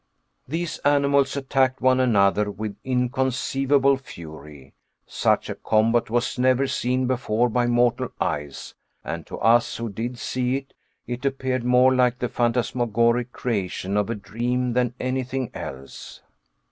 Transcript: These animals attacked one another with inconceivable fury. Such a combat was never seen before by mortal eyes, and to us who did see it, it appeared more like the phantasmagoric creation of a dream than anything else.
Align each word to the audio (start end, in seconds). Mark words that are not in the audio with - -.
These 0.47 0.79
animals 0.79 1.37
attacked 1.37 1.79
one 1.79 1.99
another 1.99 2.49
with 2.49 2.75
inconceivable 2.83 3.97
fury. 3.97 4.73
Such 5.05 5.47
a 5.47 5.53
combat 5.53 6.09
was 6.09 6.39
never 6.39 6.65
seen 6.65 7.05
before 7.05 7.49
by 7.49 7.67
mortal 7.67 8.11
eyes, 8.19 8.73
and 9.03 9.27
to 9.27 9.37
us 9.37 9.77
who 9.77 9.89
did 9.89 10.17
see 10.17 10.57
it, 10.57 10.73
it 11.05 11.23
appeared 11.23 11.63
more 11.63 11.93
like 11.93 12.17
the 12.17 12.29
phantasmagoric 12.29 13.31
creation 13.31 13.95
of 13.95 14.09
a 14.09 14.15
dream 14.15 14.73
than 14.73 14.95
anything 14.99 15.51
else. 15.53 16.23